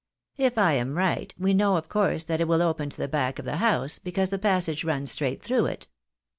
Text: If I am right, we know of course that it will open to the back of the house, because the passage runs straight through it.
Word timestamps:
If 0.37 0.57
I 0.57 0.73
am 0.73 0.95
right, 0.97 1.31
we 1.37 1.53
know 1.53 1.77
of 1.77 1.87
course 1.87 2.23
that 2.23 2.41
it 2.41 2.47
will 2.47 2.63
open 2.63 2.89
to 2.89 2.97
the 2.97 3.07
back 3.07 3.37
of 3.37 3.45
the 3.45 3.57
house, 3.57 3.99
because 3.99 4.31
the 4.31 4.39
passage 4.39 4.83
runs 4.83 5.11
straight 5.11 5.43
through 5.43 5.67
it. 5.67 5.87